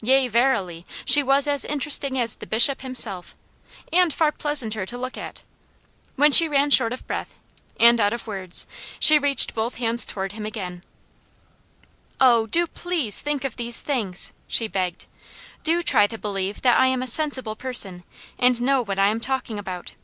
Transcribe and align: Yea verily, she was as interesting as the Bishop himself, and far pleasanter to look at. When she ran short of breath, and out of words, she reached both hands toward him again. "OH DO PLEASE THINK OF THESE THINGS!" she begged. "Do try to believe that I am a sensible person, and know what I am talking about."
Yea 0.00 0.26
verily, 0.26 0.86
she 1.04 1.22
was 1.22 1.46
as 1.46 1.62
interesting 1.66 2.18
as 2.18 2.36
the 2.36 2.46
Bishop 2.46 2.80
himself, 2.80 3.34
and 3.92 4.10
far 4.10 4.32
pleasanter 4.32 4.86
to 4.86 4.96
look 4.96 5.18
at. 5.18 5.42
When 6.14 6.32
she 6.32 6.48
ran 6.48 6.70
short 6.70 6.94
of 6.94 7.06
breath, 7.06 7.34
and 7.78 8.00
out 8.00 8.14
of 8.14 8.26
words, 8.26 8.66
she 8.98 9.18
reached 9.18 9.52
both 9.52 9.74
hands 9.74 10.06
toward 10.06 10.32
him 10.32 10.46
again. 10.46 10.82
"OH 12.22 12.46
DO 12.46 12.66
PLEASE 12.68 13.20
THINK 13.20 13.44
OF 13.44 13.56
THESE 13.56 13.82
THINGS!" 13.82 14.32
she 14.48 14.66
begged. 14.66 15.04
"Do 15.62 15.82
try 15.82 16.06
to 16.06 16.16
believe 16.16 16.62
that 16.62 16.80
I 16.80 16.86
am 16.86 17.02
a 17.02 17.06
sensible 17.06 17.54
person, 17.54 18.02
and 18.38 18.62
know 18.62 18.82
what 18.82 18.98
I 18.98 19.08
am 19.08 19.20
talking 19.20 19.58
about." 19.58 19.94